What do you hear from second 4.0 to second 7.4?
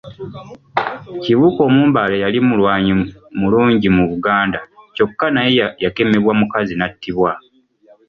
Buganda kyokka naye yakemebwa mukazi nattibwa.